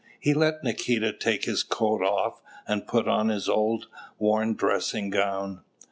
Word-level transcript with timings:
He 0.19 0.33
let 0.33 0.63
Nikita 0.63 1.13
take 1.13 1.45
his 1.45 1.61
coat 1.61 2.01
off, 2.01 2.41
and 2.67 2.87
put 2.87 3.07
on 3.07 3.29
his 3.29 3.47
old 3.47 3.87
worn 4.17 4.55
dressing 4.55 5.11
gown. 5.11 5.61